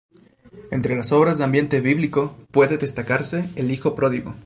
Entre 0.71 0.95
las 0.95 1.11
obras 1.11 1.37
de 1.37 1.43
ambiente 1.43 1.79
bíblico, 1.79 2.35
puede 2.49 2.79
destacarse 2.79 3.51
"El 3.55 3.69
hijo 3.69 3.93
pródigo. 3.93 4.33